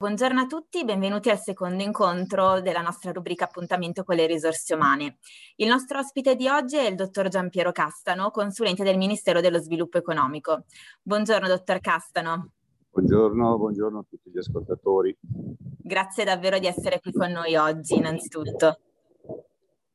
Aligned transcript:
Buongiorno 0.00 0.42
a 0.42 0.46
tutti, 0.46 0.84
benvenuti 0.84 1.28
al 1.28 1.40
secondo 1.40 1.82
incontro 1.82 2.60
della 2.60 2.82
nostra 2.82 3.10
rubrica 3.10 3.46
Appuntamento 3.46 4.04
con 4.04 4.14
le 4.14 4.28
risorse 4.28 4.74
umane. 4.74 5.18
Il 5.56 5.66
nostro 5.66 5.98
ospite 5.98 6.36
di 6.36 6.46
oggi 6.46 6.76
è 6.76 6.86
il 6.86 6.94
dottor 6.94 7.26
Giampiero 7.26 7.72
Castano, 7.72 8.30
consulente 8.30 8.84
del 8.84 8.96
Ministero 8.96 9.40
dello 9.40 9.58
Sviluppo 9.58 9.98
Economico. 9.98 10.66
Buongiorno, 11.02 11.48
dottor 11.48 11.80
Castano. 11.80 12.52
Buongiorno, 12.90 13.58
buongiorno 13.58 13.98
a 13.98 14.04
tutti 14.08 14.30
gli 14.30 14.38
ascoltatori. 14.38 15.18
Grazie 15.20 16.22
davvero 16.22 16.60
di 16.60 16.68
essere 16.68 17.00
qui 17.00 17.10
con 17.10 17.32
noi 17.32 17.56
oggi, 17.56 17.96
innanzitutto. 17.96 18.78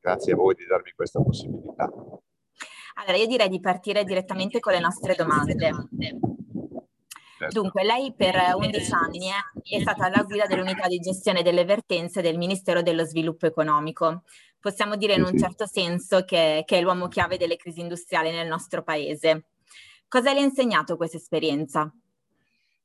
Grazie 0.00 0.34
a 0.34 0.36
voi 0.36 0.54
di 0.54 0.66
darmi 0.66 0.92
questa 0.94 1.22
possibilità. 1.22 1.90
Allora, 2.96 3.16
io 3.16 3.26
direi 3.26 3.48
di 3.48 3.58
partire 3.58 4.04
direttamente 4.04 4.60
con 4.60 4.74
le 4.74 4.80
nostre 4.80 5.14
domande. 5.14 5.56
Certo. 7.44 7.60
Dunque, 7.60 7.84
lei 7.84 8.14
per 8.16 8.34
11 8.56 8.92
anni 8.92 9.28
è, 9.28 9.76
è 9.76 9.80
stata 9.80 10.06
alla 10.06 10.22
guida 10.22 10.46
dell'unità 10.46 10.86
di 10.88 10.98
gestione 10.98 11.42
delle 11.42 11.64
vertenze 11.64 12.22
del 12.22 12.38
Ministero 12.38 12.80
dello 12.80 13.04
Sviluppo 13.04 13.46
Economico. 13.46 14.22
Possiamo 14.58 14.96
dire 14.96 15.14
in 15.14 15.22
un 15.22 15.36
certo 15.36 15.66
senso 15.66 16.24
che, 16.24 16.62
che 16.64 16.78
è 16.78 16.80
l'uomo 16.80 17.08
chiave 17.08 17.36
delle 17.36 17.56
crisi 17.56 17.80
industriali 17.80 18.30
nel 18.30 18.48
nostro 18.48 18.82
paese. 18.82 19.48
Cosa 20.08 20.32
le 20.32 20.40
ha 20.40 20.44
insegnato 20.44 20.96
questa 20.96 21.18
esperienza? 21.18 21.92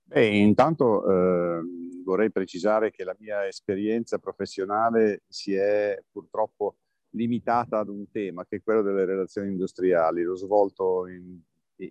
Beh, 0.04 0.28
intanto 0.28 1.08
eh, 1.08 1.62
vorrei 2.04 2.32
precisare 2.32 2.92
che 2.92 3.04
la 3.04 3.16
mia 3.20 3.48
esperienza 3.48 4.18
professionale 4.18 5.22
si 5.30 5.54
è 5.54 5.98
purtroppo 6.12 6.76
limitata 7.12 7.80
ad 7.80 7.88
un 7.88 8.10
tema 8.12 8.46
che 8.46 8.58
è 8.58 8.62
quello 8.62 8.82
delle 8.82 9.06
relazioni 9.06 9.50
industriali. 9.50 10.24
L'ho 10.24 10.36
svolto 10.36 11.08
in, 11.08 11.40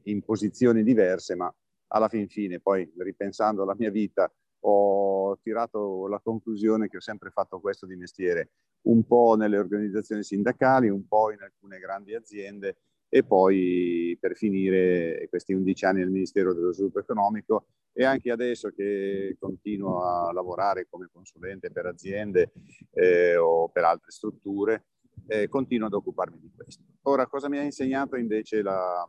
in 0.03 0.23
posizioni 0.23 0.83
diverse, 0.83 1.35
ma 1.35 1.53
alla 1.89 2.09
fin 2.09 2.29
fine, 2.29 2.61
poi 2.61 2.91
ripensando 2.99 3.63
alla 3.63 3.75
mia 3.77 3.91
vita, 3.91 4.31
ho 4.61 5.39
tirato 5.41 6.07
la 6.09 6.21
conclusione 6.21 6.89
che 6.89 6.97
ho 6.97 7.01
sempre 7.01 7.31
fatto 7.31 7.61
questo 7.61 7.87
di 7.87 7.97
mestiere, 7.97 8.51
un 8.83 9.07
po' 9.07 9.35
nelle 9.37 9.59
organizzazioni 9.59 10.23
sindacali, 10.23 10.89
un 10.89 11.07
po' 11.07 11.31
in 11.33 11.43
alcune 11.43 11.79
grandi 11.79 12.15
aziende 12.15 12.79
e 13.11 13.25
poi 13.25 14.17
per 14.21 14.37
finire 14.37 15.27
questi 15.31 15.55
11 15.55 15.85
anni 15.87 16.03
al 16.03 16.11
Ministero 16.11 16.53
dello 16.53 16.73
Sviluppo 16.73 16.99
Economico 16.99 17.69
e 17.93 18.05
anche 18.05 18.31
adesso 18.31 18.71
che 18.71 19.37
continuo 19.39 20.03
a 20.03 20.33
lavorare 20.33 20.87
come 20.89 21.09
consulente 21.11 21.71
per 21.71 21.87
aziende 21.87 22.53
eh, 22.93 23.37
o 23.37 23.69
per 23.71 23.85
altre 23.85 24.11
strutture, 24.11 24.87
eh, 25.27 25.49
continuo 25.49 25.87
ad 25.87 25.95
occuparmi 25.95 26.39
di 26.39 26.51
questo. 26.55 26.83
Ora, 27.03 27.27
cosa 27.27 27.49
mi 27.49 27.59
ha 27.59 27.63
insegnato 27.63 28.17
invece 28.17 28.63
la, 28.63 29.09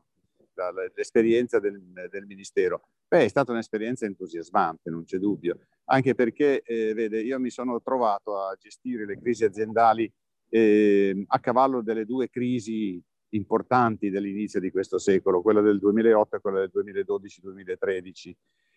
l'esperienza 0.96 1.60
del, 1.60 1.82
del, 2.10 2.26
Ministero? 2.26 2.90
Beh, 3.08 3.26
è 3.26 3.28
stata 3.28 3.52
un'esperienza 3.52 4.06
entusiasmante, 4.06 4.90
non 4.90 5.04
c'è 5.04 5.18
dubbio, 5.18 5.58
anche 5.86 6.16
perché, 6.16 6.62
eh, 6.62 6.94
vede, 6.94 7.22
io 7.22 7.40
mi 7.40 7.50
sono 7.50 7.82
trovato 7.82 8.38
a 8.38 8.56
gestire 8.60 9.06
le 9.06 9.20
crisi 9.20 9.44
aziendali 9.44 10.12
eh, 10.50 11.24
a 11.28 11.40
cavallo 11.40 11.82
delle 11.82 12.06
due 12.06 12.30
crisi 12.30 13.02
importanti 13.30 14.10
dell'inizio 14.10 14.60
di 14.60 14.72
questo 14.72 14.98
secolo, 14.98 15.42
quella 15.42 15.62
del 15.62 15.80
2008 15.80 16.36
e 16.36 16.40
quella 16.40 16.60
del 16.60 16.72
2012-2013. 16.74 18.34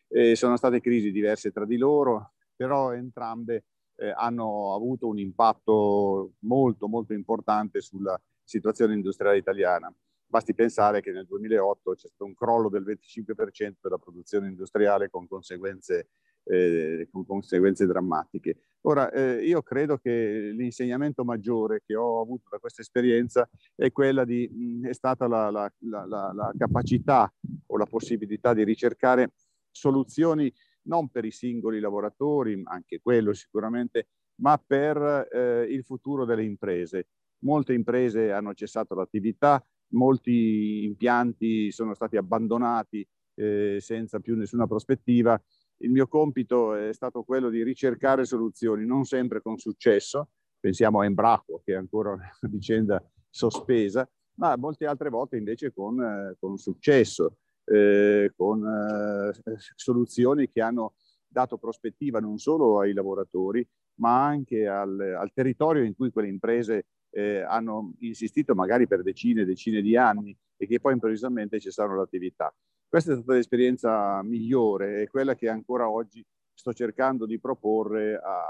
Eh, 0.08 0.36
sono 0.36 0.56
state 0.56 0.80
crisi 0.80 1.10
diverse 1.10 1.52
tra 1.52 1.64
di 1.64 1.78
loro, 1.78 2.32
però 2.54 2.92
entrambe 2.92 3.64
eh, 3.96 4.12
hanno 4.14 4.74
avuto 4.74 5.06
un 5.06 5.18
impatto 5.18 6.32
molto, 6.40 6.88
molto 6.88 7.12
importante 7.12 7.80
sulla 7.80 8.20
situazione 8.42 8.94
industriale 8.94 9.38
italiana. 9.38 9.92
Basti 10.32 10.54
pensare 10.54 11.02
che 11.02 11.12
nel 11.12 11.26
2008 11.26 11.92
c'è 11.92 12.08
stato 12.08 12.24
un 12.24 12.32
crollo 12.32 12.70
del 12.70 12.82
25% 12.84 13.74
della 13.82 13.98
produzione 13.98 14.48
industriale 14.48 15.10
con 15.10 15.28
conseguenze, 15.28 16.08
eh, 16.44 17.06
con 17.12 17.26
conseguenze 17.26 17.84
drammatiche. 17.84 18.56
Ora, 18.86 19.10
eh, 19.10 19.44
io 19.44 19.60
credo 19.60 19.98
che 19.98 20.50
l'insegnamento 20.54 21.22
maggiore 21.22 21.82
che 21.84 21.94
ho 21.96 22.22
avuto 22.22 22.48
da 22.50 22.56
questa 22.56 22.80
esperienza 22.80 23.46
è 23.74 23.92
quella 23.92 24.24
di, 24.24 24.48
mh, 24.50 24.86
è 24.88 24.94
stata 24.94 25.28
la, 25.28 25.50
la, 25.50 25.70
la, 25.80 26.06
la 26.06 26.52
capacità 26.56 27.30
o 27.66 27.76
la 27.76 27.84
possibilità 27.84 28.54
di 28.54 28.64
ricercare 28.64 29.32
soluzioni 29.70 30.50
non 30.84 31.10
per 31.10 31.26
i 31.26 31.30
singoli 31.30 31.78
lavoratori, 31.78 32.58
anche 32.64 33.00
quello 33.02 33.34
sicuramente, 33.34 34.08
ma 34.36 34.56
per 34.56 35.28
eh, 35.30 35.66
il 35.68 35.84
futuro 35.84 36.24
delle 36.24 36.42
imprese. 36.42 37.08
Molte 37.40 37.74
imprese 37.74 38.32
hanno 38.32 38.54
cessato 38.54 38.94
l'attività, 38.94 39.62
molti 39.92 40.84
impianti 40.84 41.70
sono 41.70 41.94
stati 41.94 42.16
abbandonati 42.16 43.06
eh, 43.34 43.78
senza 43.80 44.20
più 44.20 44.36
nessuna 44.36 44.66
prospettiva. 44.66 45.40
Il 45.78 45.90
mio 45.90 46.06
compito 46.06 46.74
è 46.74 46.92
stato 46.92 47.22
quello 47.24 47.48
di 47.48 47.62
ricercare 47.62 48.24
soluzioni, 48.24 48.86
non 48.86 49.04
sempre 49.04 49.40
con 49.40 49.58
successo, 49.58 50.30
pensiamo 50.60 51.00
a 51.00 51.04
Embraco 51.04 51.60
che 51.64 51.72
è 51.72 51.76
ancora 51.76 52.12
una 52.12 52.30
vicenda 52.48 53.02
sospesa, 53.28 54.08
ma 54.34 54.56
molte 54.56 54.86
altre 54.86 55.08
volte 55.08 55.36
invece 55.36 55.72
con, 55.72 56.00
eh, 56.00 56.36
con 56.38 56.56
successo, 56.56 57.38
eh, 57.64 58.32
con 58.36 58.64
eh, 58.64 59.32
soluzioni 59.74 60.50
che 60.50 60.60
hanno 60.60 60.94
dato 61.32 61.56
prospettiva 61.56 62.20
non 62.20 62.38
solo 62.38 62.80
ai 62.80 62.92
lavoratori, 62.92 63.66
ma 63.96 64.24
anche 64.24 64.66
al, 64.68 64.98
al 65.00 65.32
territorio 65.32 65.82
in 65.82 65.94
cui 65.94 66.10
quelle 66.10 66.28
imprese 66.28 66.86
eh, 67.10 67.40
hanno 67.40 67.94
insistito 68.00 68.54
magari 68.54 68.86
per 68.86 69.02
decine 69.02 69.42
e 69.42 69.44
decine 69.44 69.80
di 69.82 69.96
anni 69.96 70.36
e 70.56 70.66
che 70.66 70.80
poi 70.80 70.92
improvvisamente 70.92 71.58
cessarono 71.58 71.96
l'attività. 71.96 72.54
Questa 72.88 73.12
è 73.12 73.16
stata 73.16 73.34
l'esperienza 73.34 74.22
migliore 74.22 75.02
e 75.02 75.08
quella 75.08 75.34
che 75.34 75.48
ancora 75.48 75.88
oggi 75.88 76.24
sto 76.54 76.72
cercando 76.72 77.26
di 77.26 77.40
proporre 77.40 78.16
a, 78.16 78.44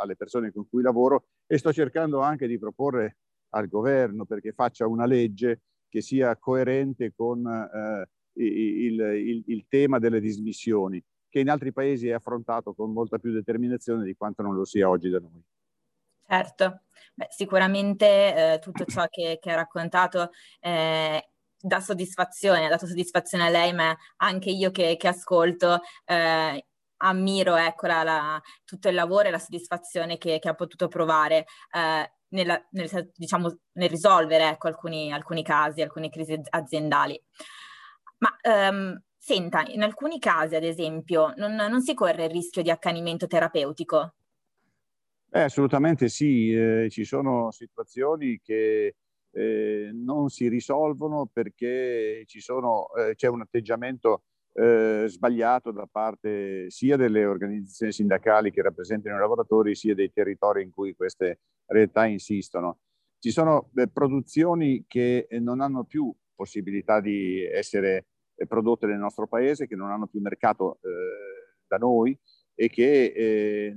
alle 0.00 0.16
persone 0.16 0.52
con 0.52 0.68
cui 0.68 0.82
lavoro 0.82 1.28
e 1.46 1.58
sto 1.58 1.72
cercando 1.72 2.20
anche 2.20 2.46
di 2.46 2.58
proporre 2.58 3.16
al 3.50 3.68
governo 3.68 4.26
perché 4.26 4.52
faccia 4.52 4.86
una 4.86 5.06
legge 5.06 5.62
che 5.88 6.00
sia 6.02 6.36
coerente 6.36 7.12
con 7.14 7.46
eh, 7.46 8.08
il, 8.34 9.00
il, 9.00 9.44
il 9.46 9.66
tema 9.68 9.98
delle 9.98 10.20
dismissioni, 10.20 11.02
che 11.36 11.42
in 11.42 11.50
altri 11.50 11.70
paesi 11.70 12.08
è 12.08 12.14
affrontato 12.14 12.72
con 12.72 12.92
molta 12.92 13.18
più 13.18 13.30
determinazione 13.30 14.04
di 14.04 14.14
quanto 14.14 14.40
non 14.40 14.54
lo 14.54 14.64
sia 14.64 14.88
oggi 14.88 15.10
da 15.10 15.18
noi. 15.18 15.42
Certo, 16.26 16.84
Beh, 17.12 17.26
sicuramente 17.28 18.54
eh, 18.54 18.58
tutto 18.58 18.86
ciò 18.86 19.06
che, 19.08 19.38
che 19.38 19.52
ha 19.52 19.54
raccontato 19.54 20.30
eh, 20.60 21.28
dà 21.60 21.80
soddisfazione, 21.80 22.64
ha 22.64 22.70
dato 22.70 22.86
soddisfazione 22.86 23.44
a 23.44 23.50
lei, 23.50 23.74
ma 23.74 23.94
anche 24.16 24.48
io 24.48 24.70
che, 24.70 24.96
che 24.96 25.08
ascolto 25.08 25.80
eh, 26.06 26.66
ammiro 26.96 27.56
ecco, 27.56 27.86
la, 27.86 28.02
la, 28.02 28.42
tutto 28.64 28.88
il 28.88 28.94
lavoro 28.94 29.28
e 29.28 29.30
la 29.30 29.38
soddisfazione 29.38 30.16
che, 30.16 30.38
che 30.38 30.48
ha 30.48 30.54
potuto 30.54 30.88
provare 30.88 31.44
eh, 31.70 32.12
nella, 32.28 32.66
nel, 32.70 33.10
diciamo, 33.14 33.58
nel, 33.72 33.90
risolvere 33.90 34.48
ecco, 34.48 34.68
alcuni, 34.68 35.12
alcuni, 35.12 35.42
casi, 35.42 35.82
alcune 35.82 36.08
crisi 36.08 36.40
aziendali. 36.48 37.22
Ma 38.18 38.34
ehm, 38.40 39.02
senta, 39.26 39.64
in 39.66 39.82
alcuni 39.82 40.20
casi, 40.20 40.54
ad 40.54 40.62
esempio, 40.62 41.34
non, 41.36 41.56
non 41.56 41.82
si 41.82 41.94
corre 41.94 42.26
il 42.26 42.30
rischio 42.30 42.62
di 42.62 42.70
accanimento 42.70 43.26
terapeutico? 43.26 44.14
Eh, 45.32 45.40
assolutamente 45.40 46.08
sì, 46.08 46.52
eh, 46.52 46.86
ci 46.90 47.04
sono 47.04 47.50
situazioni 47.50 48.40
che 48.40 48.94
eh, 49.32 49.90
non 49.92 50.28
si 50.28 50.46
risolvono 50.46 51.28
perché 51.32 52.24
sono, 52.38 52.86
eh, 52.94 53.16
c'è 53.16 53.26
un 53.26 53.40
atteggiamento 53.40 54.22
eh, 54.52 55.06
sbagliato 55.08 55.72
da 55.72 55.88
parte 55.90 56.70
sia 56.70 56.96
delle 56.96 57.24
organizzazioni 57.26 57.90
sindacali 57.90 58.52
che 58.52 58.62
rappresentano 58.62 59.16
i 59.16 59.18
lavoratori, 59.18 59.74
sia 59.74 59.96
dei 59.96 60.12
territori 60.12 60.62
in 60.62 60.70
cui 60.70 60.94
queste 60.94 61.40
realtà 61.66 62.06
insistono. 62.06 62.78
Ci 63.18 63.32
sono 63.32 63.70
eh, 63.74 63.88
produzioni 63.88 64.84
che 64.86 65.26
non 65.40 65.60
hanno 65.60 65.82
più 65.82 66.14
possibilità 66.32 67.00
di 67.00 67.42
essere 67.42 68.06
prodotte 68.46 68.86
nel 68.86 68.98
nostro 68.98 69.26
paese, 69.26 69.66
che 69.66 69.76
non 69.76 69.90
hanno 69.90 70.06
più 70.06 70.20
mercato 70.20 70.78
da 71.66 71.76
noi 71.78 72.18
e 72.54 72.68
che 72.68 73.74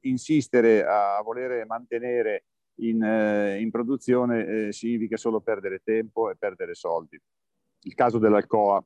insistere 0.00 0.84
a 0.84 1.20
voler 1.22 1.66
mantenere 1.66 2.44
in, 2.80 3.02
eh, 3.02 3.60
in 3.60 3.70
produzione 3.70 4.46
eh, 4.46 4.72
significa 4.72 5.16
solo 5.16 5.40
perdere 5.40 5.80
tempo 5.82 6.30
e 6.30 6.36
perdere 6.36 6.74
soldi. 6.74 7.20
Il 7.80 7.94
caso 7.94 8.18
dell'Alcoa, 8.18 8.84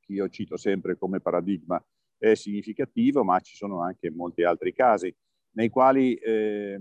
che 0.00 0.12
io 0.12 0.28
cito 0.28 0.56
sempre 0.56 0.96
come 0.96 1.20
paradigma, 1.20 1.82
è 2.18 2.34
significativo, 2.34 3.24
ma 3.24 3.38
ci 3.40 3.54
sono 3.54 3.82
anche 3.82 4.10
molti 4.10 4.42
altri 4.42 4.72
casi 4.72 5.14
nei 5.52 5.68
quali 5.68 6.14
eh, 6.14 6.80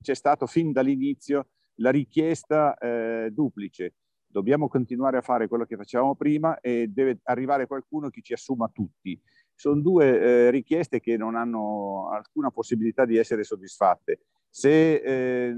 c'è 0.00 0.14
stato 0.14 0.46
fin 0.46 0.72
dall'inizio 0.72 1.48
la 1.76 1.90
richiesta 1.90 2.76
eh, 2.78 3.30
duplice. 3.32 3.94
Dobbiamo 4.32 4.66
continuare 4.68 5.18
a 5.18 5.20
fare 5.20 5.46
quello 5.46 5.66
che 5.66 5.76
facevamo 5.76 6.14
prima 6.14 6.58
e 6.60 6.88
deve 6.88 7.20
arrivare 7.24 7.66
qualcuno 7.66 8.08
che 8.08 8.22
ci 8.22 8.32
assuma 8.32 8.68
tutti 8.68 9.20
sono 9.54 9.80
due 9.80 10.20
eh, 10.20 10.50
richieste 10.50 10.98
che 10.98 11.16
non 11.16 11.36
hanno 11.36 12.10
alcuna 12.10 12.50
possibilità 12.50 13.04
di 13.04 13.16
essere 13.16 13.44
soddisfatte. 13.44 14.20
Se, 14.48 14.94
eh, 14.94 15.54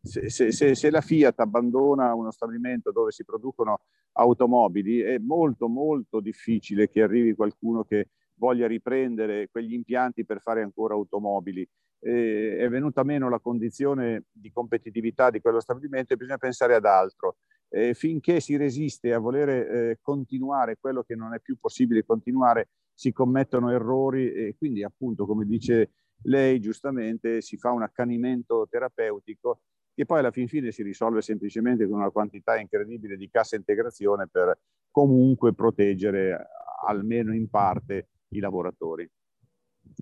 se, 0.00 0.30
se, 0.30 0.74
se, 0.74 0.90
la 0.90 1.02
Fiat 1.02 1.38
abbandona 1.40 2.14
uno 2.14 2.30
stabilimento 2.30 2.90
dove 2.92 3.10
si 3.10 3.24
producono 3.24 3.80
automobili, 4.12 5.00
è 5.00 5.18
molto 5.18 5.68
molto 5.68 6.20
difficile 6.20 6.88
che 6.88 7.02
arrivi 7.02 7.34
qualcuno 7.34 7.84
che 7.84 8.08
voglia 8.36 8.66
riprendere 8.66 9.48
quegli 9.50 9.74
impianti 9.74 10.24
per 10.24 10.40
fare 10.40 10.62
ancora 10.62 10.94
automobili. 10.94 11.68
Eh, 12.00 12.56
è 12.56 12.68
venuta 12.68 13.04
meno 13.04 13.28
la 13.28 13.38
condizione 13.38 14.24
di 14.32 14.50
competitività 14.50 15.30
di 15.30 15.40
quello 15.40 15.60
stabilimento 15.60 16.14
e 16.14 16.16
bisogna 16.16 16.38
pensare 16.38 16.74
ad 16.74 16.86
altro. 16.86 17.36
Eh, 17.74 17.94
finché 17.94 18.40
si 18.40 18.56
resiste 18.56 19.14
a 19.14 19.18
voler 19.18 19.48
eh, 19.48 19.98
continuare 20.02 20.76
quello 20.78 21.02
che 21.02 21.14
non 21.14 21.32
è 21.32 21.40
più 21.40 21.56
possibile 21.58 22.04
continuare, 22.04 22.68
si 22.92 23.12
commettono 23.12 23.70
errori 23.70 24.30
e 24.30 24.54
quindi 24.58 24.84
appunto, 24.84 25.24
come 25.24 25.46
dice 25.46 25.92
lei 26.24 26.60
giustamente, 26.60 27.40
si 27.40 27.56
fa 27.56 27.72
un 27.72 27.82
accanimento 27.82 28.66
terapeutico 28.68 29.62
che 29.94 30.04
poi 30.04 30.18
alla 30.18 30.30
fin 30.30 30.48
fine 30.48 30.70
si 30.70 30.82
risolve 30.82 31.22
semplicemente 31.22 31.86
con 31.86 31.98
una 31.98 32.10
quantità 32.10 32.58
incredibile 32.58 33.16
di 33.16 33.28
cassa 33.30 33.56
integrazione 33.56 34.28
per 34.28 34.58
comunque 34.90 35.54
proteggere 35.54 36.48
almeno 36.86 37.34
in 37.34 37.48
parte 37.48 38.08
i 38.28 38.40
lavoratori. 38.40 39.10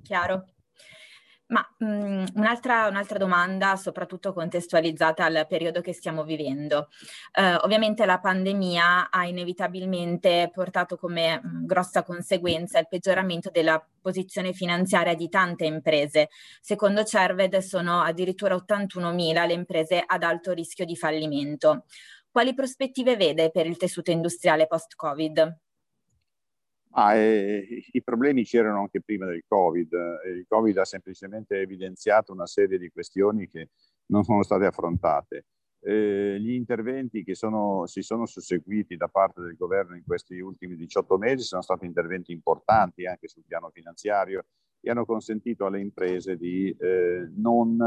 Chiaro. 0.02 0.44
Ma 1.50 1.68
mh, 1.78 1.86
mm, 1.86 2.24
un'altra, 2.34 2.86
un'altra, 2.86 3.18
domanda, 3.18 3.74
soprattutto 3.76 4.32
contestualizzata 4.32 5.24
al 5.24 5.46
periodo 5.48 5.80
che 5.80 5.92
stiamo 5.92 6.22
vivendo. 6.24 6.88
Eh, 7.32 7.54
ovviamente 7.62 8.06
la 8.06 8.20
pandemia 8.20 9.10
ha 9.10 9.26
inevitabilmente 9.26 10.50
portato 10.52 10.96
come 10.96 11.40
mh, 11.42 11.48
mm, 11.48 11.66
grossa 11.66 12.02
conseguenza 12.04 12.78
il 12.78 12.88
peggioramento 12.88 13.50
della 13.50 13.84
posizione 14.00 14.52
finanziaria 14.52 15.14
di 15.14 15.28
tante 15.28 15.64
imprese. 15.64 16.28
Secondo 16.60 17.04
Cerved 17.04 17.58
sono 17.58 18.00
addirittura 18.00 18.54
81.000 18.54 19.46
le 19.46 19.52
imprese 19.52 20.02
ad 20.06 20.22
alto 20.22 20.52
rischio 20.52 20.84
di 20.84 20.96
fallimento. 20.96 21.84
Quali 22.30 22.54
prospettive 22.54 23.16
vede 23.16 23.50
per 23.50 23.66
il 23.66 23.76
tessuto 23.76 24.12
industriale 24.12 24.68
post-Covid? 24.68 25.58
Ah, 26.92 27.14
eh, 27.14 27.84
I 27.92 28.02
problemi 28.02 28.44
c'erano 28.44 28.80
anche 28.80 29.00
prima 29.00 29.26
del 29.26 29.44
Covid. 29.46 29.92
Il 30.36 30.46
Covid 30.48 30.76
ha 30.78 30.84
semplicemente 30.84 31.60
evidenziato 31.60 32.32
una 32.32 32.46
serie 32.46 32.78
di 32.78 32.90
questioni 32.90 33.46
che 33.48 33.68
non 34.06 34.24
sono 34.24 34.42
state 34.42 34.66
affrontate. 34.66 35.44
Eh, 35.82 36.36
gli 36.40 36.52
interventi 36.52 37.22
che 37.22 37.34
sono, 37.34 37.86
si 37.86 38.02
sono 38.02 38.26
susseguiti 38.26 38.96
da 38.96 39.08
parte 39.08 39.40
del 39.40 39.56
governo 39.56 39.96
in 39.96 40.02
questi 40.04 40.38
ultimi 40.38 40.76
18 40.76 41.16
mesi 41.16 41.42
sono 41.44 41.62
stati 41.62 41.86
interventi 41.86 42.32
importanti 42.32 43.06
anche 43.06 43.28
sul 43.28 43.44
piano 43.46 43.70
finanziario 43.70 44.44
e 44.80 44.90
hanno 44.90 45.06
consentito 45.06 45.64
alle 45.64 45.80
imprese 45.80 46.36
di 46.36 46.74
eh, 46.78 47.30
non 47.34 47.80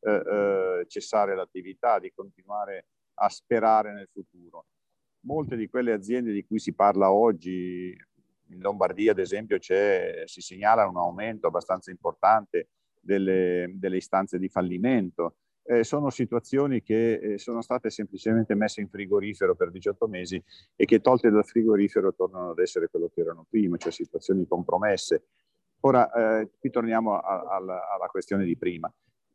eh, 0.00 0.10
eh, 0.10 0.84
cessare 0.88 1.34
l'attività, 1.34 1.98
di 1.98 2.12
continuare 2.14 2.86
a 3.14 3.28
sperare 3.28 3.92
nel 3.94 4.08
futuro. 4.12 4.66
Molte 5.26 5.56
di 5.56 5.68
quelle 5.68 5.92
aziende 5.92 6.32
di 6.32 6.44
cui 6.44 6.58
si 6.58 6.74
parla 6.74 7.10
oggi, 7.12 7.96
in 8.50 8.60
Lombardia 8.60 9.12
ad 9.12 9.18
esempio 9.18 9.58
si 9.60 10.40
segnala 10.40 10.86
un 10.86 10.96
aumento 10.96 11.46
abbastanza 11.46 11.90
importante 11.90 12.68
delle, 13.00 13.72
delle 13.74 13.96
istanze 13.96 14.38
di 14.38 14.48
fallimento. 14.48 15.36
Eh, 15.62 15.84
sono 15.84 16.08
situazioni 16.08 16.82
che 16.82 17.14
eh, 17.14 17.38
sono 17.38 17.60
state 17.60 17.90
semplicemente 17.90 18.54
messe 18.54 18.80
in 18.80 18.88
frigorifero 18.88 19.54
per 19.54 19.70
18 19.70 20.08
mesi 20.08 20.42
e 20.74 20.84
che 20.86 21.00
tolte 21.00 21.28
dal 21.28 21.44
frigorifero 21.44 22.14
tornano 22.14 22.50
ad 22.50 22.58
essere 22.58 22.88
quello 22.88 23.10
che 23.12 23.20
erano 23.20 23.44
prima, 23.48 23.76
cioè 23.76 23.92
situazioni 23.92 24.46
compromesse. 24.46 25.24
Ora, 25.80 26.40
eh, 26.40 26.50
qui 26.58 26.70
torniamo 26.70 27.18
a, 27.18 27.40
a, 27.40 27.56
alla 27.56 28.06
questione 28.10 28.44
di 28.44 28.56
prima. 28.56 28.90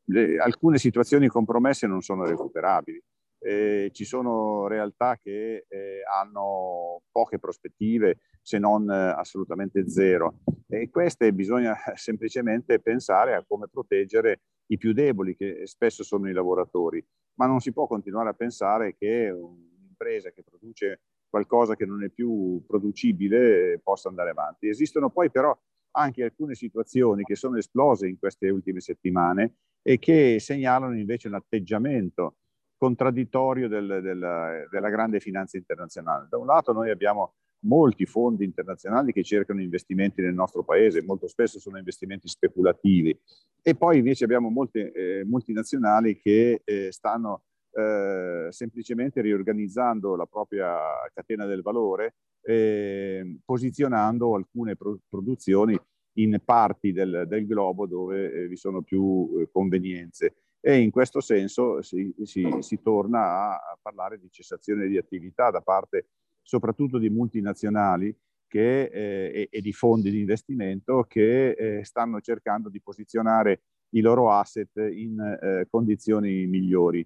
Le, 0.06 0.38
alcune 0.38 0.78
situazioni 0.80 1.28
compromesse 1.28 1.88
non 1.88 2.02
sono 2.02 2.26
recuperabili. 2.26 3.02
Eh, 3.40 3.90
ci 3.94 4.06
sono 4.06 4.68
realtà 4.68 5.18
che 5.22 5.66
eh, 5.68 6.02
hanno 6.10 6.93
poche 7.14 7.40
prospettive, 7.40 8.18
se 8.42 8.58
non 8.58 8.90
eh, 8.90 9.14
assolutamente 9.16 9.88
zero. 9.88 10.40
E 10.68 10.90
queste 10.90 11.32
bisogna 11.32 11.76
semplicemente 11.96 12.80
pensare 12.80 13.36
a 13.36 13.46
come 13.48 13.70
proteggere 13.70 14.42
i 14.68 14.78
più 14.78 14.92
deboli, 14.92 15.36
che 15.36 15.62
spesso 15.66 16.04
sono 16.04 16.28
i 16.28 16.34
lavoratori. 16.34 17.06
Ma 17.36 17.46
non 17.46 17.60
si 17.60 17.72
può 17.72 17.88
continuare 17.88 18.30
a 18.30 18.34
pensare 18.34 18.96
che 18.98 19.30
un'impresa 19.30 20.32
che 20.32 20.44
produce 20.44 21.02
qualcosa 21.30 21.76
che 21.76 21.86
non 21.86 22.04
è 22.04 22.10
più 22.10 22.64
producibile 22.68 23.80
possa 23.82 24.10
andare 24.10 24.32
avanti. 24.32 24.68
Esistono 24.68 25.10
poi 25.10 25.32
però 25.32 25.58
anche 25.96 26.24
alcune 26.24 26.56
situazioni 26.56 27.24
che 27.24 27.36
sono 27.36 27.58
esplose 27.58 28.08
in 28.08 28.18
queste 28.18 28.50
ultime 28.50 28.80
settimane 28.80 29.56
e 29.82 30.00
che 30.00 30.38
segnalano 30.40 30.98
invece 30.98 31.28
un 31.28 31.36
atteggiamento 31.36 32.38
contraddittorio 32.84 33.70
del, 33.70 34.02
della, 34.02 34.68
della 34.70 34.90
grande 34.90 35.22
finanza 35.22 35.56
internazionale. 35.56 36.28
Da 36.30 36.38
un 36.38 36.46
lato 36.46 36.74
noi 36.74 36.90
abbiamo 36.90 37.36
molti 37.62 38.06
fondi 38.06 38.44
internazionali 38.44 39.14
che 39.14 39.24
cercano 39.24 39.62
investimenti 39.62 40.22
nel 40.22 40.34
nostro 40.34 40.66
paese, 40.66 41.02
molto 41.02 41.28
spesso 41.30 41.60
sono 41.60 41.78
investimenti 41.78 42.28
speculativi. 42.28 43.18
E 43.62 43.76
poi 43.76 44.00
invece 44.00 44.26
abbiamo 44.26 44.50
molte 44.50 44.92
eh, 44.92 45.24
multinazionali 45.24 46.20
che 46.20 46.62
eh, 46.66 46.92
stanno 46.92 47.44
eh, 47.72 48.48
semplicemente 48.50 49.22
riorganizzando 49.22 50.18
la 50.18 50.26
propria 50.26 50.78
catena 51.14 51.46
del 51.46 51.62
valore, 51.62 52.16
eh, 52.42 53.40
posizionando 53.46 54.36
alcune 54.36 54.76
pro- 54.76 55.00
produzioni 55.08 55.80
in 56.18 56.38
parti 56.44 56.92
del, 56.92 57.24
del 57.30 57.48
globo 57.48 57.88
dove 57.88 58.30
eh, 58.30 58.48
vi 58.50 58.58
sono 58.58 58.82
più 58.82 59.40
eh, 59.40 59.50
convenienze. 59.50 60.36
E 60.66 60.78
in 60.78 60.92
questo 60.92 61.20
senso 61.20 61.82
si, 61.82 62.16
si, 62.24 62.48
si 62.60 62.82
torna 62.82 63.20
a, 63.20 63.52
a 63.56 63.78
parlare 63.82 64.18
di 64.18 64.30
cessazione 64.32 64.88
di 64.88 64.98
attività 64.98 65.52
da 65.52 65.60
parte 65.60 66.08
soprattutto 66.42 66.98
di 67.00 67.10
multinazionali 67.10 68.16
che, 68.48 68.84
eh, 68.84 69.32
e, 69.34 69.48
e, 69.52 69.62
di 69.62 69.74
fondi 69.74 70.10
di 70.10 70.22
investimento 70.22 71.04
che 71.04 71.50
eh, 71.52 71.84
stanno 71.84 72.22
cercando 72.22 72.70
di 72.70 72.80
posizionare 72.82 73.64
i 73.90 74.00
loro 74.00 74.32
asset 74.32 74.74
in 74.78 75.20
eh, 75.20 75.68
condizioni 75.70 76.46
migliori. 76.46 77.06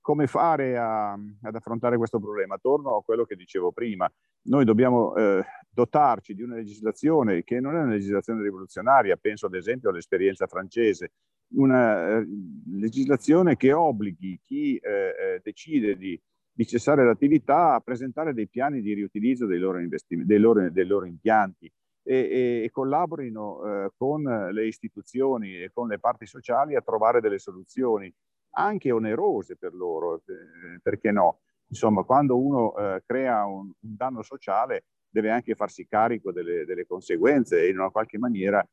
Come 0.00 0.26
fare 0.26 0.78
a, 0.78 1.12
ad 1.12 1.54
affrontare 1.54 1.98
questo 1.98 2.18
problema? 2.18 2.56
Torno 2.56 2.96
a 2.96 3.02
quello 3.02 3.24
che 3.24 3.36
dicevo 3.36 3.72
prima. 3.72 4.10
Noi 4.44 4.64
dobbiamo 4.64 5.14
eh, 5.16 5.44
dotarci 5.68 6.34
di 6.34 6.42
una 6.42 6.54
legislazione 6.54 7.42
che 7.44 7.60
non 7.60 7.74
è 7.74 7.80
una 7.80 7.90
legislazione 7.90 8.42
rivoluzionaria, 8.42 9.16
penso 9.16 9.46
ad 9.46 9.54
esempio 9.54 9.90
all'esperienza 9.90 10.46
francese, 10.46 11.10
una 11.54 12.18
eh, 12.18 12.26
legislazione 12.72 13.56
che 13.56 13.72
obblighi 13.72 14.40
chi 14.42 14.76
eh, 14.76 15.40
decide 15.42 15.96
di 15.96 16.20
di 16.56 16.66
cessare 16.66 17.04
l'attività 17.04 17.74
a 17.74 17.80
presentare 17.80 18.32
dei 18.32 18.48
piani 18.48 18.80
di 18.80 18.94
riutilizzo 18.94 19.44
dei 19.44 19.58
loro, 19.58 19.78
dei 19.78 20.38
loro, 20.38 20.70
dei 20.70 20.86
loro 20.86 21.04
impianti 21.04 21.70
e, 22.02 22.14
e, 22.16 22.62
e 22.64 22.70
collaborino 22.70 23.84
eh, 23.84 23.90
con 23.94 24.22
le 24.22 24.66
istituzioni 24.66 25.60
e 25.60 25.70
con 25.70 25.88
le 25.88 25.98
parti 25.98 26.24
sociali 26.24 26.74
a 26.74 26.80
trovare 26.80 27.20
delle 27.20 27.38
soluzioni 27.38 28.10
anche 28.52 28.90
onerose 28.90 29.56
per 29.56 29.74
loro, 29.74 30.22
eh, 30.24 30.80
perché 30.82 31.10
no? 31.10 31.40
Insomma, 31.68 32.04
quando 32.04 32.38
uno 32.38 32.74
eh, 32.74 33.02
crea 33.04 33.44
un, 33.44 33.70
un, 33.78 33.94
danno 33.94 34.22
sociale 34.22 34.86
deve 35.10 35.30
anche 35.30 35.54
farsi 35.54 35.86
carico 35.86 36.32
delle, 36.32 36.64
delle 36.64 36.86
conseguenze 36.86 37.60
e 37.60 37.68
in 37.68 37.78
una 37.78 37.90
qualche 37.90 38.16
maniera 38.16 38.62
eh, 38.62 38.68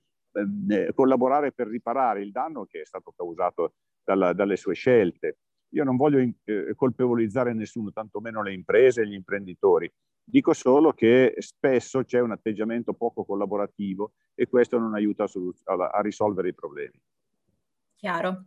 collaborare 0.93 1.51
per 1.51 1.67
riparare 1.67 2.21
il 2.21 2.31
danno 2.31 2.65
che 2.65 2.81
è 2.81 2.85
stato 2.85 3.13
causato 3.15 3.73
dalla, 4.03 4.33
dalle 4.33 4.57
sue 4.57 4.73
scelte. 4.73 5.37
Io 5.73 5.83
non 5.83 5.95
voglio 5.95 6.19
eh, 6.19 6.73
colpevolizzare 6.75 7.53
nessuno, 7.53 7.91
tantomeno 7.91 8.43
le 8.43 8.53
imprese 8.53 9.01
e 9.01 9.07
gli 9.07 9.13
imprenditori. 9.13 9.91
Dico 10.23 10.53
solo 10.53 10.93
che 10.93 11.33
spesso 11.39 12.03
c'è 12.03 12.19
un 12.19 12.31
atteggiamento 12.31 12.93
poco 12.93 13.25
collaborativo 13.25 14.13
e 14.35 14.47
questo 14.47 14.77
non 14.77 14.93
aiuta 14.93 15.25
a, 15.25 15.73
a 15.89 16.01
risolvere 16.01 16.49
i 16.49 16.53
problemi. 16.53 16.99
Chiaro. 17.95 18.45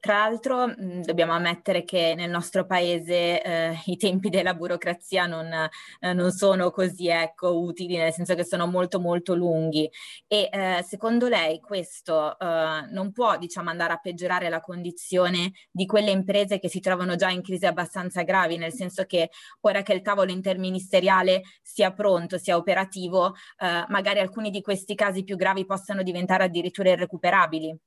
Tra 0.00 0.14
l'altro 0.14 0.66
mm, 0.66 1.02
dobbiamo 1.02 1.34
ammettere 1.34 1.84
che 1.84 2.14
nel 2.16 2.30
nostro 2.30 2.64
paese 2.64 3.42
eh, 3.42 3.82
i 3.84 3.98
tempi 3.98 4.30
della 4.30 4.54
burocrazia 4.54 5.26
non, 5.26 5.52
eh, 5.52 6.12
non, 6.14 6.30
sono 6.30 6.70
così 6.70 7.08
ecco, 7.08 7.60
utili, 7.60 7.98
nel 7.98 8.10
senso 8.10 8.34
che 8.34 8.46
sono 8.46 8.66
molto 8.66 8.98
molto 8.98 9.34
lunghi 9.34 9.90
e 10.26 10.48
eh, 10.50 10.82
secondo 10.88 11.28
lei 11.28 11.60
questo 11.60 12.38
eh, 12.38 12.86
non 12.90 13.12
può 13.12 13.36
diciamo, 13.36 13.68
andare 13.68 13.92
a 13.92 13.98
peggiorare 13.98 14.48
la 14.48 14.60
condizione 14.62 15.52
di 15.70 15.84
quelle 15.84 16.10
imprese 16.10 16.58
che 16.58 16.70
si 16.70 16.80
trovano 16.80 17.16
già 17.16 17.28
in 17.28 17.42
crisi 17.42 17.66
abbastanza 17.66 18.22
gravi, 18.22 18.56
nel 18.56 18.72
senso 18.72 19.04
che 19.04 19.28
ora 19.60 19.82
che 19.82 19.92
il 19.92 20.00
tavolo 20.00 20.30
interministeriale 20.30 21.42
sia 21.60 21.92
pronto, 21.92 22.38
sia 22.38 22.56
operativo, 22.56 23.34
eh, 23.58 23.84
magari 23.88 24.20
alcuni 24.20 24.48
di 24.48 24.62
questi 24.62 24.94
casi 24.94 25.24
più 25.24 25.36
gravi 25.36 25.66
possano 25.66 26.02
diventare 26.02 26.44
addirittura 26.44 26.88
irrecuperabili? 26.88 27.78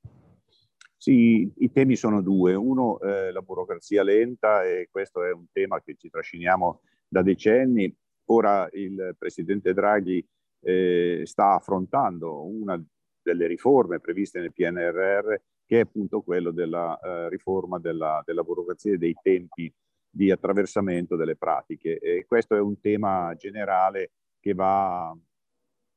Sì, 1.03 1.51
i 1.57 1.69
temi 1.69 1.97
sono 1.97 2.21
due. 2.21 2.53
Uno, 2.55 2.97
eh, 3.01 3.33
la 3.33 3.41
burocrazia 3.41 4.03
lenta 4.03 4.63
e 4.63 4.87
questo 4.89 5.25
è 5.25 5.33
un 5.33 5.47
tema 5.51 5.81
che 5.81 5.95
ci 5.97 6.09
trasciniamo 6.09 6.79
da 7.09 7.21
decenni. 7.21 7.93
Ora 8.27 8.69
il 8.71 9.13
Presidente 9.17 9.73
Draghi 9.73 10.25
eh, 10.61 11.23
sta 11.25 11.55
affrontando 11.55 12.45
una 12.45 12.81
delle 13.21 13.47
riforme 13.47 13.99
previste 13.99 14.39
nel 14.39 14.53
PNRR 14.53 15.33
che 15.65 15.77
è 15.77 15.81
appunto 15.81 16.21
quello 16.21 16.51
della 16.51 16.97
eh, 16.97 17.27
riforma 17.27 17.79
della, 17.79 18.23
della 18.25 18.43
burocrazia 18.43 18.93
e 18.93 18.97
dei 18.97 19.15
tempi 19.21 19.69
di 20.09 20.31
attraversamento 20.31 21.17
delle 21.17 21.35
pratiche. 21.35 21.99
E 21.99 22.23
questo 22.25 22.55
è 22.55 22.61
un 22.61 22.79
tema 22.79 23.35
generale 23.35 24.11
che 24.39 24.53
va 24.53 25.13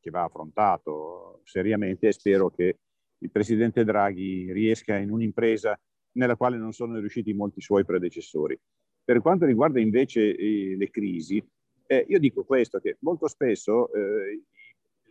che 0.01 0.11
va 0.11 0.25
affrontato 0.25 1.43
seriamente 1.45 2.09
e 2.09 2.13
spero 2.13 2.51
che 2.51 2.79
il 3.19 3.31
Presidente 3.31 3.85
Draghi 3.85 4.53
riesca 4.53 4.97
in 4.97 5.11
un'impresa 5.11 5.79
nella 6.13 6.37
quale 6.37 6.57
non 6.57 6.73
sono 6.73 6.99
riusciti 6.99 7.33
molti 7.33 7.61
suoi 7.61 7.85
predecessori. 7.85 8.59
Per 9.05 9.21
quanto 9.21 9.45
riguarda 9.45 9.81
invece 9.81 10.35
eh, 10.35 10.77
le 10.77 10.91
crisi, 10.91 11.43
eh, 11.87 12.05
io 12.09 12.19
dico 12.19 12.45
questo, 12.45 12.81
che 12.81 12.97
molto 13.01 13.29
spesso 13.29 13.93
eh, 13.93 14.43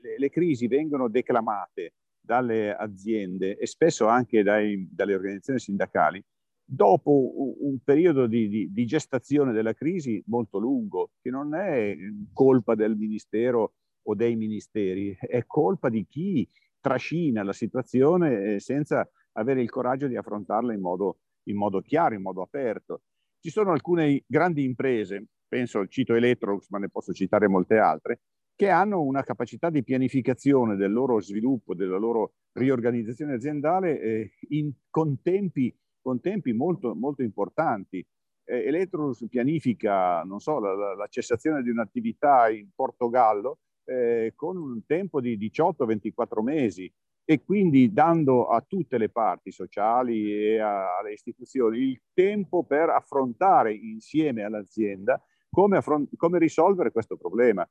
le, 0.01 0.15
le, 0.17 0.29
crisi 0.29 0.67
vengono 0.67 1.07
declamate 1.07 1.93
dalle 2.19 2.75
aziende 2.75 3.57
e 3.57 3.65
spesso 3.65 4.07
anche 4.07 4.43
dai, 4.43 4.87
dalle 4.91 5.13
organizzazioni 5.13 5.59
sindacali 5.59 6.23
dopo 6.67 7.55
un 7.63 7.77
periodo 7.83 8.25
di, 8.25 8.49
di, 8.49 8.71
di, 8.71 8.85
gestazione 8.85 9.53
della 9.53 9.73
crisi 9.73 10.21
molto 10.25 10.57
lungo, 10.57 11.11
che 11.21 11.29
non 11.29 11.53
è 11.53 11.95
colpa 12.33 12.73
del 12.73 12.95
Ministero 12.95 13.75
o 14.07 14.15
dei 14.15 14.35
ministeri, 14.35 15.15
è 15.19 15.45
colpa 15.45 15.89
di 15.89 16.05
chi 16.07 16.47
trascina 16.85 17.41
la 17.41 17.51
situazione 17.51 18.53
eh, 18.53 18.59
senza 18.59 19.09
avere 19.33 19.63
il 19.63 19.71
coraggio 19.71 20.05
di 20.05 20.15
affrontarla 20.15 20.71
in 20.71 20.81
modo, 20.81 21.17
in 21.45 21.57
modo 21.57 21.81
chiaro, 21.81 22.13
in 22.13 22.21
modo 22.21 22.43
aperto. 22.43 23.01
Ci 23.39 23.49
sono 23.49 23.71
alcune 23.71 24.23
grandi 24.27 24.63
imprese, 24.63 25.25
penso, 25.47 25.87
cito 25.87 26.13
Electrolux, 26.13 26.69
ma 26.69 26.77
ne 26.77 26.89
posso 26.89 27.11
citare 27.11 27.47
molte 27.47 27.79
altre, 27.79 28.19
che 28.55 28.69
hanno 28.69 29.01
una 29.01 29.23
capacità 29.23 29.71
di 29.71 29.83
pianificazione 29.83 30.75
del 30.75 30.93
loro 30.93 31.19
sviluppo, 31.19 31.73
della 31.73 31.97
loro 31.97 32.33
riorganizzazione 32.51 33.33
aziendale 33.33 33.99
eh, 33.99 34.31
in, 34.49 34.71
con 34.91 35.21
tempi 35.23 35.75
con 36.05 36.21
tempi 36.21 36.53
molto, 36.53 36.93
molto 36.93 37.23
importanti. 37.23 38.05
Eh, 38.43 38.67
Electrolux 38.67 39.27
pianifica, 39.27 40.21
non 40.21 40.39
so, 40.39 40.59
la, 40.59 40.93
la, 40.93 41.07
cessazione 41.07 41.63
di 41.63 41.71
un'attività 41.71 42.47
in 42.47 42.69
Portogallo 42.75 43.57
eh, 43.85 44.33
con 44.35 44.57
un 44.57 44.85
tempo 44.85 45.21
di 45.21 45.37
18-24 45.37 46.41
mesi 46.41 46.91
e 47.27 47.43
quindi 47.43 47.91
dando 47.91 48.47
a 48.47 48.61
tutte 48.61 48.97
le 48.97 49.09
parti 49.09 49.51
sociali 49.51 50.31
e 50.31 50.59
a, 50.59 50.97
alle 50.97 51.13
istituzioni 51.13 51.79
il 51.79 52.01
tempo 52.13 52.63
per 52.63 52.89
affrontare 52.89 53.73
insieme 53.73 54.43
all'azienda 54.43 55.19
come, 55.49 55.77
affront- 55.77 56.15
come 56.17 56.37
risolvere 56.37 56.91
questo 56.91 57.17
problema. 57.17 57.67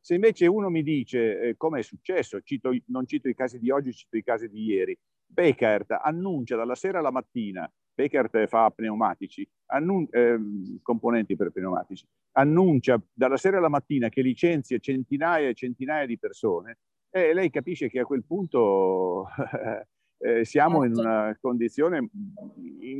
Se 0.00 0.14
invece 0.14 0.46
uno 0.46 0.70
mi 0.70 0.82
dice 0.82 1.40
eh, 1.40 1.56
come 1.56 1.80
è 1.80 1.82
successo, 1.82 2.40
cito, 2.40 2.70
non 2.86 3.06
cito 3.06 3.28
i 3.28 3.34
casi 3.34 3.58
di 3.58 3.70
oggi, 3.70 3.92
cito 3.92 4.16
i 4.16 4.22
casi 4.22 4.48
di 4.48 4.64
ieri, 4.64 4.98
Beckert 5.24 5.90
annuncia 5.90 6.56
dalla 6.56 6.74
sera 6.76 6.98
alla 6.98 7.10
mattina, 7.10 7.70
Beckert 7.96 8.46
fa 8.46 8.70
pneumatici, 8.70 9.48
annun- 9.66 10.06
eh, 10.10 10.38
componenti 10.82 11.34
per 11.34 11.50
pneumatici, 11.50 12.06
annuncia 12.32 13.00
dalla 13.10 13.38
sera 13.38 13.56
alla 13.56 13.70
mattina 13.70 14.10
che 14.10 14.20
licenzia 14.20 14.78
centinaia 14.78 15.48
e 15.48 15.54
centinaia 15.54 16.04
di 16.04 16.18
persone 16.18 16.76
e 17.08 17.32
lei 17.32 17.48
capisce 17.48 17.88
che 17.88 18.00
a 18.00 18.04
quel 18.04 18.22
punto 18.22 19.26
eh, 20.18 20.44
siamo 20.44 20.84
in 20.84 20.94
certo. 20.94 21.08
una 21.08 21.38
condizione 21.40 22.10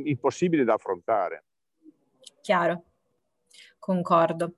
impossibile 0.03 0.63
da 0.63 0.73
affrontare. 0.73 1.43
Chiaro, 2.41 2.83
concordo. 3.77 4.55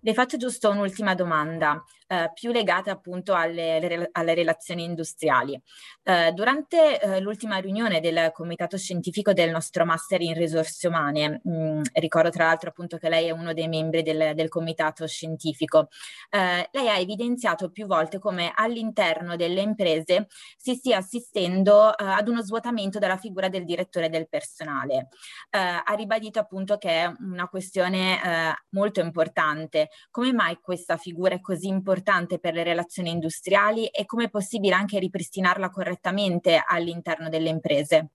Le 0.00 0.14
faccio 0.14 0.36
giusto 0.36 0.70
un'ultima 0.70 1.14
domanda 1.14 1.84
eh, 2.10 2.30
più 2.32 2.52
legate 2.52 2.88
appunto 2.88 3.34
alle, 3.34 4.08
alle 4.12 4.34
relazioni 4.34 4.82
industriali. 4.82 5.60
Eh, 6.02 6.32
durante 6.32 6.98
eh, 6.98 7.20
l'ultima 7.20 7.58
riunione 7.58 8.00
del 8.00 8.30
comitato 8.32 8.78
scientifico 8.78 9.34
del 9.34 9.50
nostro 9.50 9.84
master 9.84 10.22
in 10.22 10.32
risorse 10.32 10.88
umane, 10.88 11.42
mh, 11.44 11.50
mm, 11.50 11.82
ricordo 11.92 12.30
tra 12.30 12.46
l'altro 12.46 12.70
appunto 12.70 12.96
che 12.96 13.10
lei 13.10 13.26
è 13.26 13.30
uno 13.30 13.52
dei 13.52 13.68
membri 13.68 14.02
del, 14.02 14.32
del 14.34 14.48
comitato 14.48 15.06
scientifico, 15.06 15.88
eh, 16.30 16.68
lei 16.72 16.88
ha 16.88 16.96
evidenziato 16.98 17.70
più 17.70 17.86
volte 17.86 18.18
come 18.18 18.52
all'interno 18.54 19.36
delle 19.36 19.60
imprese 19.60 20.28
si 20.56 20.76
stia 20.76 20.96
assistendo 20.96 21.94
eh, 21.94 22.04
ad 22.04 22.26
uno 22.28 22.40
svuotamento 22.40 22.98
della 22.98 23.18
figura 23.18 23.50
del 23.50 23.66
direttore 23.66 24.08
del 24.08 24.28
personale. 24.30 25.08
Ha 25.50 25.94
ribadito 25.94 26.38
appunto 26.38 26.78
che 26.78 26.88
è 27.02 27.12
una 27.20 27.48
questione 27.48 28.56
molto 28.70 29.00
importante. 29.00 29.88
Come 30.10 30.32
mai 30.32 30.58
questa 30.60 30.96
figura 30.96 31.34
è 31.34 31.40
così 31.40 31.66
importante? 31.68 31.97
Importante 31.98 32.38
per 32.38 32.54
le 32.54 32.62
relazioni 32.62 33.10
industriali 33.10 33.86
e 33.86 34.06
come 34.06 34.24
è 34.24 34.30
possibile 34.30 34.74
anche 34.74 35.00
ripristinarla 35.00 35.68
correttamente 35.70 36.62
all'interno 36.64 37.28
delle 37.28 37.48
imprese? 37.48 38.10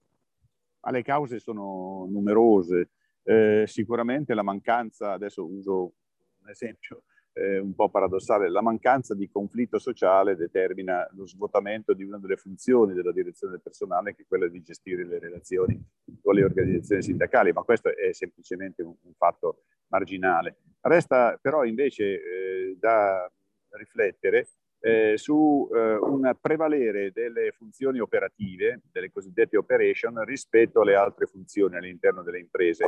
Ma 0.80 0.90
le 0.90 1.02
cause 1.02 1.38
sono 1.38 2.06
numerose. 2.08 2.90
Eh, 3.22 3.64
sicuramente 3.66 4.34
la 4.34 4.42
mancanza, 4.42 5.12
adesso 5.12 5.46
uso 5.46 5.92
un 6.40 6.48
esempio 6.48 7.04
eh, 7.32 7.58
un 7.58 7.74
po' 7.74 7.88
paradossale, 7.88 8.50
la 8.50 8.62
mancanza 8.62 9.14
di 9.14 9.28
conflitto 9.28 9.78
sociale 9.78 10.36
determina 10.36 11.08
lo 11.12 11.26
svuotamento 11.26 11.92
di 11.92 12.04
una 12.04 12.18
delle 12.18 12.36
funzioni 12.36 12.94
della 12.94 13.12
direzione 13.12 13.54
del 13.54 13.62
personale, 13.62 14.14
che 14.14 14.22
è 14.22 14.26
quella 14.26 14.46
di 14.48 14.62
gestire 14.62 15.04
le 15.04 15.18
relazioni 15.18 15.82
con 16.22 16.34
le 16.34 16.44
organizzazioni 16.44 17.02
sindacali, 17.02 17.52
ma 17.52 17.62
questo 17.62 17.94
è 17.94 18.12
semplicemente 18.12 18.82
un, 18.82 18.94
un 19.00 19.12
fatto 19.14 19.64
marginale. 19.88 20.58
Resta 20.80 21.38
però 21.40 21.64
invece 21.64 22.04
eh, 22.04 22.76
da 22.78 23.30
riflettere 23.76 24.48
eh, 24.80 25.16
su 25.16 25.68
eh, 25.72 25.96
un 25.96 26.36
prevalere 26.38 27.10
delle 27.10 27.52
funzioni 27.52 28.00
operative, 28.00 28.82
delle 28.92 29.10
cosiddette 29.10 29.56
operation, 29.56 30.22
rispetto 30.24 30.82
alle 30.82 30.94
altre 30.94 31.26
funzioni 31.26 31.76
all'interno 31.76 32.22
delle 32.22 32.38
imprese. 32.38 32.84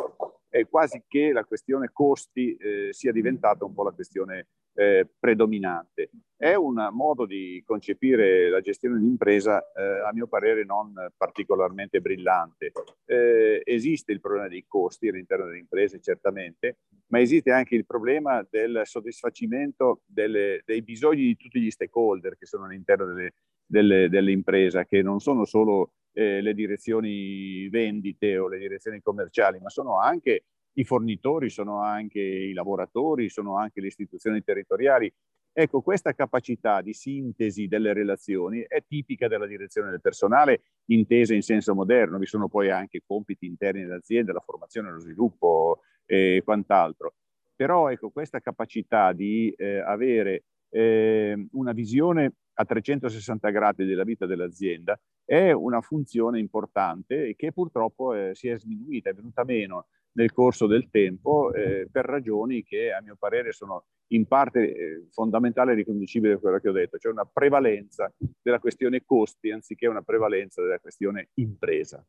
È 0.48 0.66
quasi 0.68 1.02
che 1.08 1.32
la 1.32 1.44
questione 1.44 1.88
costi 1.92 2.54
eh, 2.56 2.88
sia 2.90 3.12
diventata 3.12 3.64
un 3.64 3.72
po' 3.72 3.82
la 3.82 3.92
questione 3.92 4.48
eh, 4.76 5.08
predominante. 5.18 6.10
È 6.36 6.54
un 6.54 6.90
modo 6.92 7.24
di 7.24 7.62
concepire 7.64 8.50
la 8.50 8.60
gestione 8.60 8.98
di 8.98 9.06
impresa, 9.06 9.58
eh, 9.72 10.06
a 10.06 10.12
mio 10.12 10.26
parere, 10.26 10.64
non 10.64 10.92
particolarmente 11.16 12.00
brillante. 12.00 12.72
Eh, 13.06 13.62
esiste 13.64 14.12
il 14.12 14.20
problema 14.20 14.46
dei 14.46 14.66
costi 14.68 15.08
all'interno 15.08 15.46
delle 15.46 15.58
imprese, 15.58 15.98
certamente, 16.00 16.80
ma 17.08 17.20
esiste 17.20 17.52
anche 17.52 17.74
il 17.74 17.86
problema 17.86 18.46
del 18.48 18.82
soddisfacimento 18.84 20.02
delle, 20.04 20.60
dei 20.66 20.82
bisogni 20.82 21.22
di 21.22 21.36
tutti 21.36 21.58
gli 21.58 21.70
stakeholder 21.70 22.36
che 22.36 22.44
sono 22.44 22.66
all'interno 22.66 23.06
delle, 23.06 23.32
delle, 23.64 24.08
dell'impresa, 24.10 24.84
che 24.84 25.00
non 25.00 25.20
sono 25.20 25.46
solo 25.46 25.92
eh, 26.12 26.42
le 26.42 26.52
direzioni 26.52 27.66
vendite 27.70 28.36
o 28.36 28.48
le 28.48 28.58
direzioni 28.58 29.00
commerciali, 29.00 29.58
ma 29.58 29.70
sono 29.70 29.98
anche 29.98 30.44
i 30.78 30.84
fornitori, 30.84 31.50
sono 31.50 31.82
anche 31.82 32.20
i 32.20 32.52
lavoratori, 32.52 33.28
sono 33.28 33.56
anche 33.56 33.80
le 33.80 33.86
istituzioni 33.88 34.42
territoriali. 34.42 35.12
Ecco, 35.52 35.80
questa 35.80 36.12
capacità 36.12 36.82
di 36.82 36.92
sintesi 36.92 37.66
delle 37.66 37.94
relazioni 37.94 38.62
è 38.68 38.84
tipica 38.86 39.26
della 39.26 39.46
direzione 39.46 39.90
del 39.90 40.02
personale 40.02 40.64
intesa 40.86 41.34
in 41.34 41.42
senso 41.42 41.74
moderno. 41.74 42.18
Vi 42.18 42.26
sono 42.26 42.48
poi 42.48 42.70
anche 42.70 43.02
compiti 43.06 43.46
interni 43.46 43.82
dell'azienda, 43.82 44.34
la 44.34 44.40
formazione, 44.44 44.90
lo 44.90 45.00
sviluppo 45.00 45.80
e 46.04 46.42
quant'altro. 46.44 47.14
Però 47.54 47.88
ecco, 47.88 48.10
questa 48.10 48.40
capacità 48.40 49.14
di 49.14 49.50
eh, 49.56 49.78
avere 49.78 50.44
eh, 50.68 51.48
una 51.52 51.72
visione 51.72 52.34
a 52.58 52.64
360 52.64 53.50
gradi 53.50 53.84
della 53.84 54.04
vita 54.04 54.26
dell'azienda 54.26 54.98
è 55.24 55.50
una 55.52 55.80
funzione 55.80 56.38
importante 56.38 57.34
che 57.36 57.52
purtroppo 57.52 58.14
eh, 58.14 58.34
si 58.34 58.48
è 58.48 58.58
sminuita, 58.58 59.10
è 59.10 59.14
venuta 59.14 59.44
meno 59.44 59.86
nel 60.12 60.32
corso 60.32 60.66
del 60.66 60.88
tempo 60.88 61.52
eh, 61.52 61.88
per 61.90 62.06
ragioni 62.06 62.62
che 62.62 62.92
a 62.92 63.02
mio 63.02 63.16
parere 63.18 63.52
sono 63.52 63.84
in 64.08 64.26
parte 64.26 64.60
eh, 64.60 65.06
fondamentali 65.10 65.72
e 65.72 65.74
riconducibili 65.74 66.34
a 66.34 66.38
quello 66.38 66.58
che 66.58 66.68
ho 66.68 66.72
detto, 66.72 66.96
cioè 66.96 67.12
una 67.12 67.26
prevalenza 67.26 68.10
della 68.40 68.58
questione 68.58 69.02
costi 69.04 69.50
anziché 69.50 69.86
una 69.86 70.02
prevalenza 70.02 70.62
della 70.62 70.78
questione 70.78 71.30
impresa. 71.34 72.04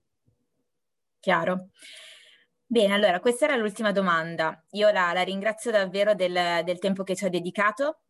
Chiaro. 1.19 1.69
Bene, 2.69 2.93
allora 2.93 3.19
questa 3.19 3.45
era 3.45 3.55
l'ultima 3.55 3.91
domanda. 3.91 4.63
Io 4.71 4.91
la, 4.91 5.11
la 5.13 5.21
ringrazio 5.21 5.71
davvero 5.71 6.13
del, 6.13 6.63
del, 6.63 6.79
tempo 6.79 7.03
che 7.03 7.15
ci 7.15 7.25
ha 7.25 7.29
dedicato. 7.29 8.01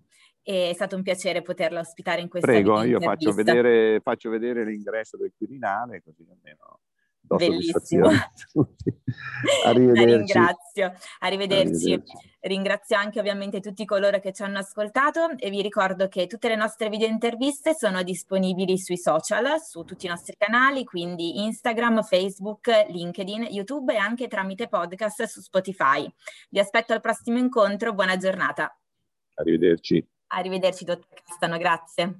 È 0.47 0.71
stato 0.73 0.95
un 0.95 1.03
piacere 1.03 1.41
poterla 1.41 1.81
ospitare 1.81 2.21
in 2.21 2.29
questa 2.29 2.47
Prego, 2.47 2.81
io 2.83 3.01
faccio 3.01 3.33
vedere, 3.33 3.99
faccio 4.01 4.29
vedere 4.29 4.63
l'ingresso 4.63 5.17
del 5.17 5.33
Quirinale, 5.35 6.01
così 6.01 6.25
almeno 6.31 6.79
Bellissimo. 7.35 8.07
Arrivederci. 9.65 10.05
La 10.05 10.15
ringrazio. 10.15 10.93
Arrivederci. 11.19 11.91
Arrivederci. 11.91 12.03
Ringrazio 12.39 12.95
anche 12.95 13.19
ovviamente 13.19 13.59
tutti 13.59 13.83
coloro 13.83 14.19
che 14.19 14.31
ci 14.31 14.43
hanno 14.43 14.59
ascoltato 14.59 15.37
e 15.37 15.49
vi 15.49 15.61
ricordo 15.61 16.07
che 16.07 16.27
tutte 16.27 16.47
le 16.47 16.55
nostre 16.55 16.87
video 16.87 17.07
interviste 17.07 17.73
sono 17.73 18.03
disponibili 18.03 18.77
sui 18.77 18.97
social, 18.97 19.59
su 19.59 19.83
tutti 19.83 20.05
i 20.05 20.09
nostri 20.09 20.35
canali, 20.37 20.85
quindi 20.85 21.43
Instagram, 21.43 22.03
Facebook, 22.03 22.69
LinkedIn, 22.87 23.47
YouTube 23.49 23.93
e 23.93 23.97
anche 23.97 24.29
tramite 24.29 24.69
podcast 24.69 25.23
su 25.23 25.41
Spotify. 25.41 26.09
Vi 26.49 26.59
aspetto 26.59 26.93
al 26.93 27.01
prossimo 27.01 27.37
incontro, 27.37 27.93
buona 27.93 28.15
giornata. 28.15 28.73
Arrivederci. 29.33 30.15
Arrivederci, 30.27 30.85
dottor 30.85 31.21
Castano, 31.23 31.57
grazie. 31.57 32.19